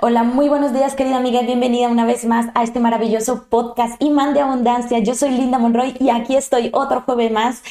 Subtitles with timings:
[0.00, 1.42] Hola, muy buenos días, querida amiga.
[1.42, 4.98] Bienvenida una vez más a este maravilloso podcast Imán de Abundancia.
[4.98, 7.62] Yo soy Linda Monroy y aquí estoy otro jueves más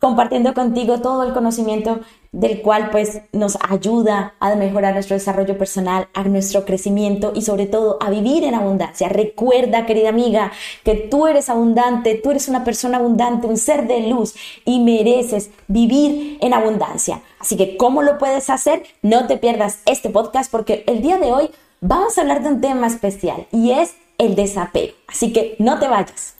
[0.00, 2.00] compartiendo contigo todo el conocimiento
[2.32, 7.66] del cual pues nos ayuda a mejorar nuestro desarrollo personal, a nuestro crecimiento y sobre
[7.66, 9.08] todo a vivir en abundancia.
[9.08, 10.52] Recuerda, querida amiga,
[10.84, 14.34] que tú eres abundante, tú eres una persona abundante, un ser de luz
[14.64, 17.20] y mereces vivir en abundancia.
[17.38, 18.84] Así que, ¿cómo lo puedes hacer?
[19.02, 22.60] No te pierdas este podcast porque el día de hoy vamos a hablar de un
[22.60, 24.94] tema especial y es el desapego.
[25.08, 26.39] Así que no te vayas.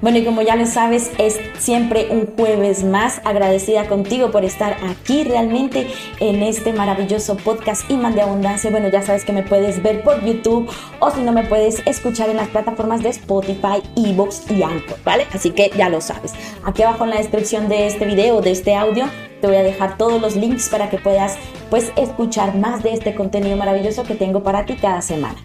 [0.00, 4.76] Bueno, y como ya lo sabes, es siempre un jueves más agradecida contigo por estar
[4.88, 5.88] aquí realmente
[6.20, 8.70] en este maravilloso podcast Iman de Abundancia.
[8.70, 12.30] Bueno, ya sabes que me puedes ver por YouTube o si no me puedes escuchar
[12.30, 15.26] en las plataformas de Spotify, Evox y Anchor, ¿vale?
[15.32, 16.32] Así que ya lo sabes.
[16.64, 19.06] Aquí abajo en la descripción de este video, de este audio,
[19.40, 21.36] te voy a dejar todos los links para que puedas
[21.70, 25.38] pues escuchar más de este contenido maravilloso que tengo para ti cada semana.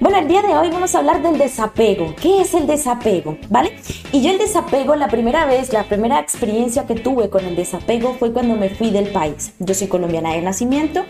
[0.00, 2.14] Bueno, el día de hoy vamos a hablar del desapego.
[2.20, 3.38] ¿Qué es el desapego?
[3.48, 3.76] ¿Vale?
[4.12, 8.14] Y yo el desapego, la primera vez, la primera experiencia que tuve con el desapego
[8.14, 9.52] fue cuando me fui del país.
[9.58, 11.04] Yo soy colombiana de nacimiento.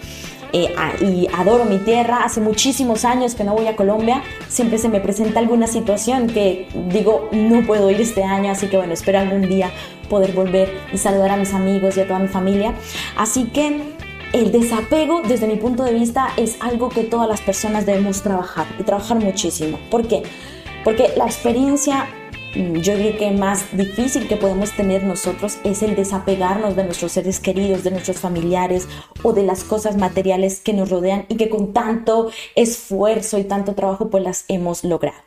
[0.52, 2.24] Eh, y adoro mi tierra.
[2.24, 4.22] Hace muchísimos años que no voy a Colombia.
[4.48, 8.76] Siempre se me presenta alguna situación que digo, no puedo ir este año, así que
[8.76, 9.72] bueno, espero algún día
[10.08, 12.74] poder volver y saludar a mis amigos y a toda mi familia.
[13.16, 13.93] Así que
[14.34, 18.66] el desapego, desde mi punto de vista, es algo que todas las personas debemos trabajar
[18.80, 19.78] y trabajar muchísimo.
[19.92, 20.24] ¿Por qué?
[20.82, 22.08] Porque la experiencia
[22.54, 27.40] yo creo que más difícil que podemos tener nosotros es el desapegarnos de nuestros seres
[27.40, 28.86] queridos, de nuestros familiares
[29.22, 33.74] o de las cosas materiales que nos rodean y que con tanto esfuerzo y tanto
[33.74, 35.18] trabajo pues las hemos logrado.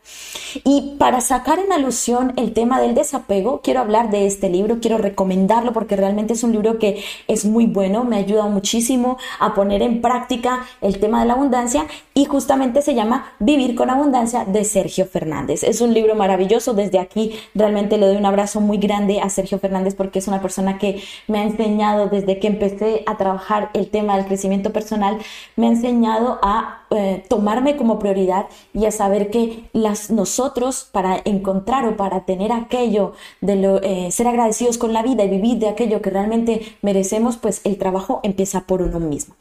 [0.64, 4.98] Y para sacar en alusión el tema del desapego, quiero hablar de este libro, quiero
[4.98, 9.54] recomendarlo porque realmente es un libro que es muy bueno, me ha ayudado muchísimo a
[9.54, 14.46] poner en práctica el tema de la abundancia y justamente se llama Vivir con Abundancia
[14.46, 15.64] de Sergio Fernández.
[15.64, 17.17] Es un libro maravilloso desde aquí
[17.54, 21.02] realmente le doy un abrazo muy grande a Sergio Fernández porque es una persona que
[21.28, 25.18] me ha enseñado desde que empecé a trabajar el tema del crecimiento personal,
[25.56, 31.22] me ha enseñado a eh, tomarme como prioridad y a saber que las, nosotros para
[31.26, 35.58] encontrar o para tener aquello de lo, eh, ser agradecidos con la vida y vivir
[35.58, 39.36] de aquello que realmente merecemos, pues el trabajo empieza por uno mismo.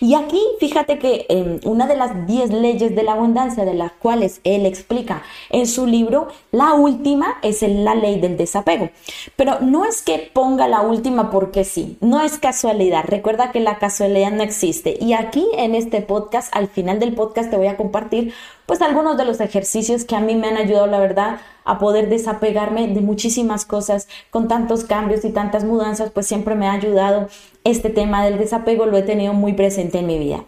[0.00, 3.92] Y aquí fíjate que em, una de las 10 leyes de la abundancia de las
[3.92, 8.90] cuales él explica en su libro, la última es la ley del desapego.
[9.36, 13.04] Pero no es que ponga la última porque sí, no es casualidad.
[13.06, 14.96] Recuerda que la casualidad no existe.
[15.00, 18.32] Y aquí en este podcast, al final del podcast, te voy a compartir
[18.66, 22.08] pues algunos de los ejercicios que a mí me han ayudado, la verdad, a poder
[22.08, 27.28] desapegarme de muchísimas cosas con tantos cambios y tantas mudanzas, pues siempre me ha ayudado
[27.64, 30.44] este tema del desapego, lo he tenido muy presente en mi vida.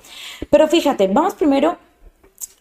[0.50, 1.77] Pero fíjate, vamos primero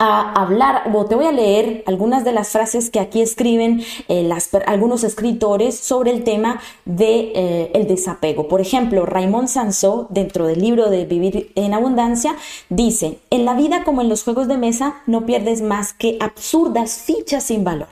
[0.04, 4.30] a hablar o te voy a leer algunas de las frases que aquí escriben eh,
[4.66, 8.48] algunos escritores sobre el tema de eh, desapego.
[8.48, 12.36] Por ejemplo, Raymond Sansó, dentro del libro de Vivir en Abundancia,
[12.70, 16.98] dice, en la vida como en los juegos de mesa no pierdes más que absurdas
[16.98, 17.88] fichas sin valor.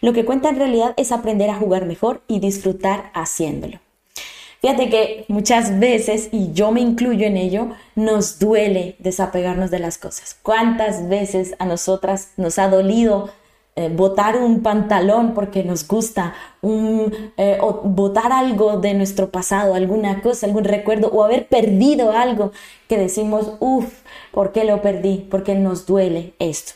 [0.00, 3.78] Lo que cuenta en realidad es aprender a jugar mejor y disfrutar haciéndolo.
[4.60, 9.98] Fíjate que muchas veces, y yo me incluyo en ello, nos duele desapegarnos de las
[9.98, 10.36] cosas.
[10.42, 13.30] ¿Cuántas veces a nosotras nos ha dolido
[13.78, 20.20] eh, botar un pantalón porque nos gusta, eh, o botar algo de nuestro pasado, alguna
[20.20, 22.50] cosa, algún recuerdo, o haber perdido algo
[22.88, 24.00] que decimos, uff,
[24.32, 25.24] ¿por qué lo perdí?
[25.30, 26.72] Porque nos duele esto.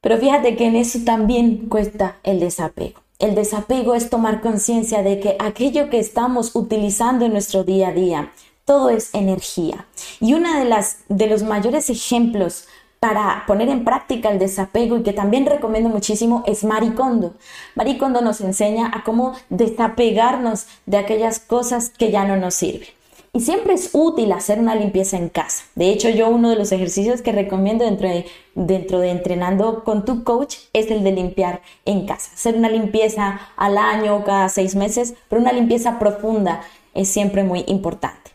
[0.00, 3.03] Pero fíjate que en eso también cuesta el desapego.
[3.18, 7.92] El desapego es tomar conciencia de que aquello que estamos utilizando en nuestro día a
[7.92, 8.32] día,
[8.64, 9.86] todo es energía.
[10.20, 12.66] Y uno de, las, de los mayores ejemplos
[12.98, 17.34] para poner en práctica el desapego y que también recomiendo muchísimo es Maricondo.
[17.74, 22.88] Maricondo nos enseña a cómo desapegarnos de aquellas cosas que ya no nos sirven.
[23.34, 25.64] Y siempre es útil hacer una limpieza en casa.
[25.74, 30.04] De hecho, yo uno de los ejercicios que recomiendo dentro de, dentro de entrenando con
[30.04, 32.30] tu coach es el de limpiar en casa.
[32.32, 36.62] Hacer una limpieza al año, cada seis meses, pero una limpieza profunda
[36.94, 38.30] es siempre muy importante.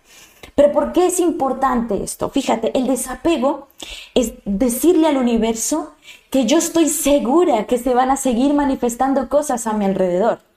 [0.54, 2.30] Pero ¿por qué es importante esto?
[2.30, 3.70] Fíjate, el desapego
[4.16, 5.94] es decirle al universo
[6.30, 10.49] que yo estoy segura que se van a seguir manifestando cosas a mi alrededor.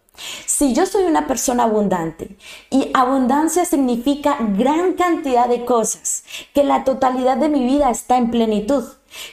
[0.46, 2.36] Si yo soy una persona abundante
[2.70, 8.30] y abundancia significa gran cantidad de cosas, que la totalidad de mi vida está en
[8.30, 8.84] plenitud,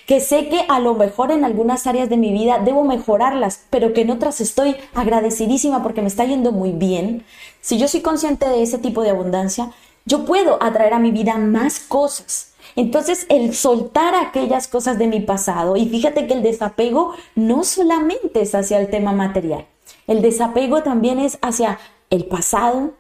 [0.06, 3.94] que sé que a lo mejor en algunas áreas de mi vida debo mejorarlas, pero
[3.94, 7.26] que en otras estoy agradecidísima porque me está yendo muy bien,
[7.62, 9.72] si yo soy consciente de ese tipo de abundancia,
[10.06, 12.54] yo puedo atraer a mi vida más cosas.
[12.76, 18.42] Entonces, el soltar aquellas cosas de mi pasado, y fíjate que el desapego no solamente
[18.42, 19.66] es hacia el tema material,
[20.08, 22.94] el desapego también es hacia el pasado,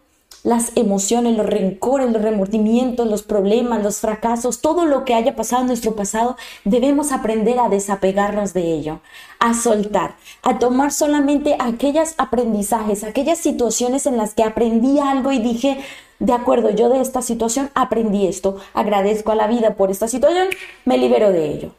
[0.44, 5.64] las emociones, los rencores, los remordimientos, los problemas, los fracasos, todo lo que haya pasado
[5.64, 9.02] en nuestro pasado, debemos aprender a desapegarnos de ello,
[9.40, 15.40] a soltar, a tomar solamente aquellos aprendizajes, aquellas situaciones en las que aprendí algo y
[15.40, 15.84] dije,
[16.20, 20.48] de acuerdo, yo de esta situación aprendí esto, agradezco a la vida por esta situación,
[20.86, 21.79] me libero de ello.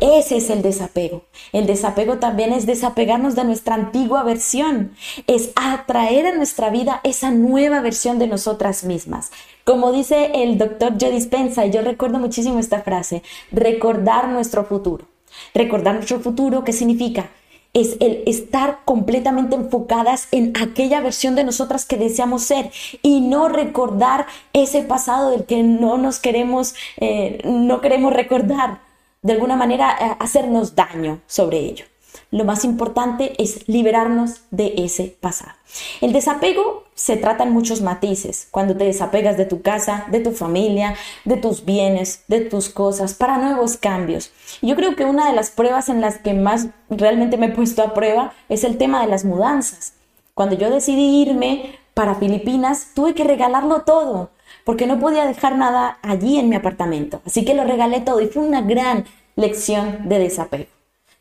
[0.00, 1.24] Ese es el desapego.
[1.52, 4.92] El desapego también es desapegarnos de nuestra antigua versión,
[5.26, 9.30] es atraer a nuestra vida esa nueva versión de nosotras mismas.
[9.64, 15.06] Como dice el doctor Joe Dispensa, y yo recuerdo muchísimo esta frase, recordar nuestro futuro.
[15.52, 17.30] Recordar nuestro futuro, ¿qué significa?
[17.74, 22.70] es el estar completamente enfocadas en aquella versión de nosotras que deseamos ser
[23.02, 28.87] y no recordar ese pasado del que no nos queremos, eh, no queremos recordar
[29.22, 31.84] de alguna manera eh, hacernos daño sobre ello.
[32.30, 35.52] Lo más importante es liberarnos de ese pasado.
[36.00, 38.48] El desapego se trata en muchos matices.
[38.50, 40.94] Cuando te desapegas de tu casa, de tu familia,
[41.24, 44.30] de tus bienes, de tus cosas, para nuevos cambios.
[44.60, 47.82] Yo creo que una de las pruebas en las que más realmente me he puesto
[47.82, 49.94] a prueba es el tema de las mudanzas.
[50.34, 54.30] Cuando yo decidí irme para Filipinas, tuve que regalarlo todo
[54.68, 57.22] porque no podía dejar nada allí en mi apartamento.
[57.24, 60.66] Así que lo regalé todo y fue una gran lección de desapego.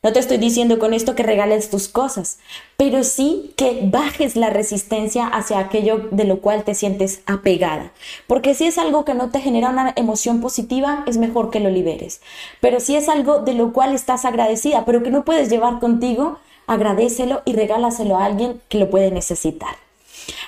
[0.03, 2.39] No te estoy diciendo con esto que regales tus cosas,
[2.75, 7.93] pero sí que bajes la resistencia hacia aquello de lo cual te sientes apegada.
[8.27, 11.69] Porque si es algo que no te genera una emoción positiva, es mejor que lo
[11.69, 12.19] liberes.
[12.59, 16.37] Pero si es algo de lo cual estás agradecida, pero que no puedes llevar contigo,
[16.67, 19.86] agradecelo y regálaselo a alguien que lo puede necesitar.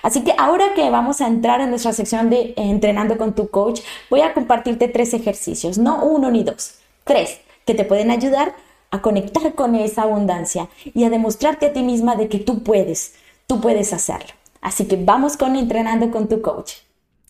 [0.01, 3.81] Así que ahora que vamos a entrar en nuestra sección de entrenando con tu coach,
[4.09, 8.55] voy a compartirte tres ejercicios, no uno ni dos, tres, que te pueden ayudar
[8.91, 13.15] a conectar con esa abundancia y a demostrarte a ti misma de que tú puedes,
[13.47, 14.33] tú puedes hacerlo.
[14.61, 16.73] Así que vamos con entrenando con tu coach.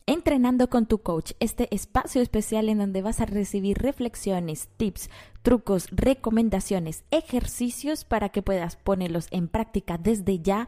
[0.05, 5.11] Entrenando con tu coach, este espacio especial en donde vas a recibir reflexiones, tips,
[5.43, 10.67] trucos, recomendaciones, ejercicios para que puedas ponerlos en práctica desde ya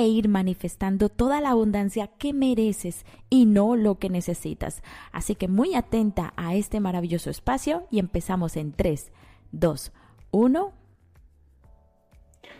[0.00, 4.82] e ir manifestando toda la abundancia que mereces y no lo que necesitas.
[5.12, 9.12] Así que muy atenta a este maravilloso espacio y empezamos en 3,
[9.52, 9.92] 2,
[10.30, 10.72] 1.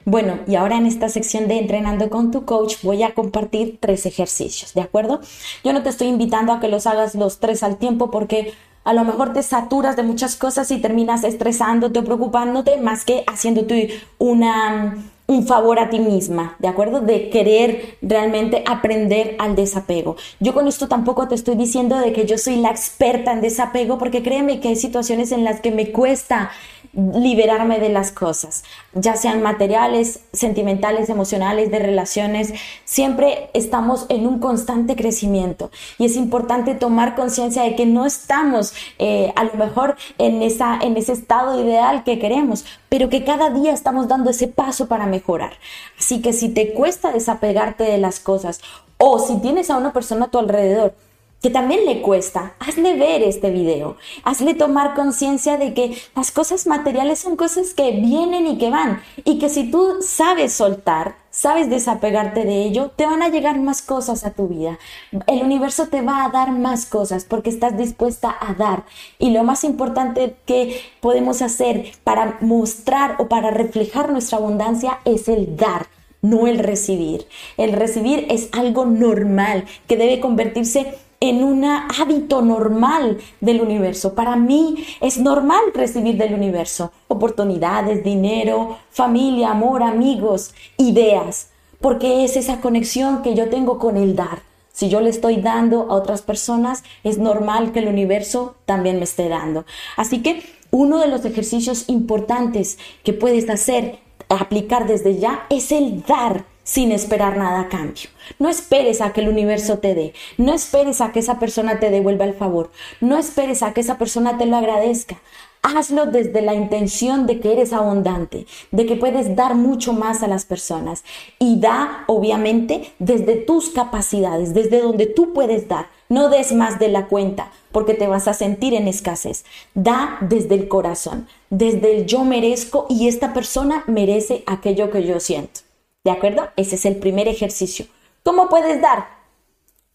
[0.04, 4.04] Bueno, y ahora en esta sección de entrenando con tu coach voy a compartir tres
[4.04, 5.22] ejercicios, ¿de acuerdo?
[5.64, 8.52] Yo no te estoy invitando a que los hagas los tres al tiempo porque
[8.84, 13.24] a lo mejor te saturas de muchas cosas y terminas estresándote o preocupándote más que
[13.26, 14.94] haciéndote una
[15.30, 17.00] un favor a ti misma, ¿de acuerdo?
[17.00, 20.16] De querer realmente aprender al desapego.
[20.40, 23.96] Yo con esto tampoco te estoy diciendo de que yo soy la experta en desapego,
[23.96, 26.50] porque créeme que hay situaciones en las que me cuesta
[26.92, 32.52] liberarme de las cosas, ya sean materiales, sentimentales, emocionales, de relaciones,
[32.84, 38.74] siempre estamos en un constante crecimiento y es importante tomar conciencia de que no estamos
[38.98, 43.50] eh, a lo mejor en, esa, en ese estado ideal que queremos, pero que cada
[43.50, 45.52] día estamos dando ese paso para mejorar.
[45.96, 48.60] Así que si te cuesta desapegarte de las cosas
[48.98, 50.94] o si tienes a una persona a tu alrededor
[51.40, 56.66] que también le cuesta, hazle ver este video, hazle tomar conciencia de que las cosas
[56.66, 61.70] materiales son cosas que vienen y que van y que si tú sabes soltar, sabes
[61.70, 64.78] desapegarte de ello, te van a llegar más cosas a tu vida.
[65.26, 68.84] El universo te va a dar más cosas porque estás dispuesta a dar.
[69.18, 75.28] Y lo más importante que podemos hacer para mostrar o para reflejar nuestra abundancia es
[75.28, 75.86] el dar
[76.22, 77.26] no el recibir.
[77.56, 84.14] El recibir es algo normal que debe convertirse en un hábito normal del universo.
[84.14, 91.50] Para mí es normal recibir del universo oportunidades, dinero, familia, amor, amigos, ideas,
[91.80, 94.42] porque es esa conexión que yo tengo con el dar.
[94.72, 99.04] Si yo le estoy dando a otras personas, es normal que el universo también me
[99.04, 99.66] esté dando.
[99.96, 103.98] Así que uno de los ejercicios importantes que puedes hacer,
[104.28, 108.10] aplicar desde ya, es el dar sin esperar nada a cambio.
[108.38, 111.90] No esperes a que el universo te dé, no esperes a que esa persona te
[111.90, 115.18] devuelva el favor, no esperes a que esa persona te lo agradezca.
[115.62, 120.26] Hazlo desde la intención de que eres abundante, de que puedes dar mucho más a
[120.26, 121.04] las personas.
[121.38, 125.88] Y da, obviamente, desde tus capacidades, desde donde tú puedes dar.
[126.08, 129.44] No des más de la cuenta porque te vas a sentir en escasez.
[129.74, 135.20] Da desde el corazón, desde el yo merezco y esta persona merece aquello que yo
[135.20, 135.60] siento.
[136.02, 136.48] ¿De acuerdo?
[136.56, 137.84] Ese es el primer ejercicio.
[138.22, 139.06] ¿Cómo puedes dar?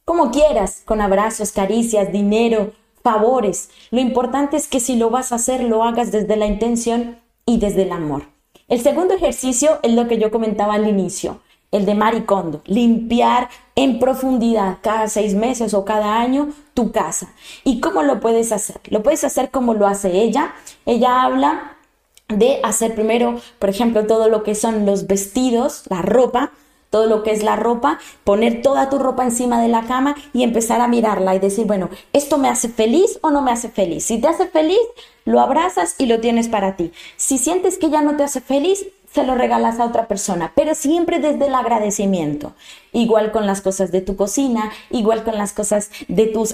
[0.03, 3.71] Como quieras, con abrazos, caricias, dinero, favores.
[3.89, 7.57] Lo importante es que si lo vas a hacer, lo hagas desde la intención y
[7.57, 8.27] desde el amor.
[8.67, 13.97] El segundo ejercicio es lo que yo comentaba al inicio, el de maricondo, limpiar en
[13.97, 17.33] profundidad cada seis meses o cada año tu casa.
[17.63, 18.79] ¿Y cómo lo puedes hacer?
[18.89, 20.53] Lo puedes hacer como lo hace ella.
[20.85, 21.74] Ella habla
[22.27, 26.51] de hacer primero, por ejemplo, todo lo que son los vestidos, la ropa,
[26.89, 30.43] todo lo que es la ropa, poner toda tu ropa encima de la cama y
[30.43, 34.05] empezar a mirarla y decir, bueno, ¿esto me hace feliz o no me hace feliz?
[34.05, 34.79] Si te hace feliz,
[35.25, 36.93] lo abrazas y lo tienes para ti.
[37.17, 40.75] Si sientes que ya no te hace feliz, se lo regalas a otra persona, pero
[40.75, 42.51] siempre desde el agradecimiento.
[42.91, 46.53] Igual con las cosas de tu cocina, igual con las cosas de tus,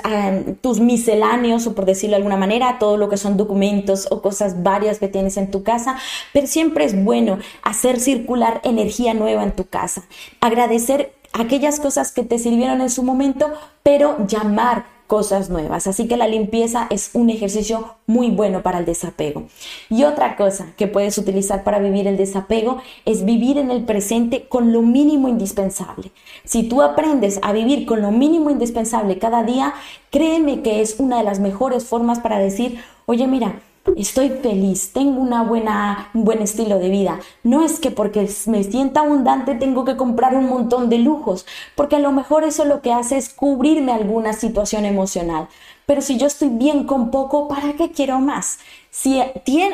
[0.62, 4.62] tus misceláneos, o por decirlo de alguna manera, todo lo que son documentos o cosas
[4.62, 5.98] varias que tienes en tu casa,
[6.34, 10.04] pero siempre es bueno hacer circular energía nueva en tu casa.
[10.40, 13.52] Agradecer aquellas cosas que te sirvieron en su momento,
[13.82, 15.88] pero llamar cosas nuevas.
[15.88, 19.44] Así que la limpieza es un ejercicio muy bueno para el desapego.
[19.90, 24.48] Y otra cosa que puedes utilizar para vivir el desapego es vivir en el presente
[24.48, 26.14] con lo mínimo indispensable.
[26.46, 29.74] Si tú aprendes a vivir con lo mínimo indispensable cada día,
[30.12, 33.60] créeme que es una de las mejores formas para decir, oye mira,
[33.98, 37.20] estoy feliz, tengo una buena, un buen estilo de vida.
[37.44, 41.46] No es que porque me sienta abundante tengo que comprar un montón de lujos,
[41.76, 45.48] porque a lo mejor eso lo que hace es cubrirme alguna situación emocional.
[45.86, 48.60] Pero si yo estoy bien con poco, ¿para qué quiero más?
[48.92, 49.22] Si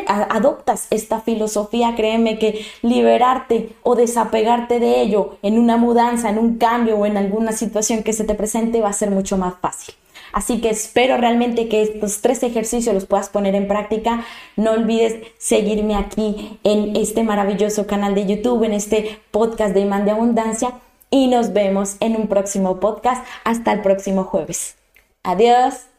[0.07, 6.57] adoptas esta filosofía, créeme que liberarte o desapegarte de ello en una mudanza, en un
[6.57, 9.95] cambio o en alguna situación que se te presente va a ser mucho más fácil.
[10.33, 14.25] Así que espero realmente que estos tres ejercicios los puedas poner en práctica.
[14.55, 20.05] No olvides seguirme aquí en este maravilloso canal de YouTube, en este podcast de Imán
[20.05, 20.73] de Abundancia
[21.09, 23.25] y nos vemos en un próximo podcast.
[23.43, 24.75] Hasta el próximo jueves.
[25.23, 25.96] Adiós.